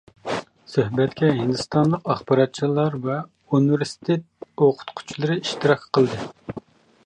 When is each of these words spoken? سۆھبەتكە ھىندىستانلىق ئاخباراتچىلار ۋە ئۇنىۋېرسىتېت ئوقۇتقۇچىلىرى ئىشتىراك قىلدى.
سۆھبەتكە 0.75 1.27
ھىندىستانلىق 1.39 2.09
ئاخباراتچىلار 2.13 2.97
ۋە 3.05 3.19
ئۇنىۋېرسىتېت 3.53 4.49
ئوقۇتقۇچىلىرى 4.67 5.41
ئىشتىراك 5.45 5.89
قىلدى. 5.99 6.27